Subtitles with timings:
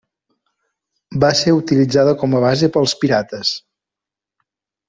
[1.25, 3.55] Va ser utilitzada com a base pels pirates.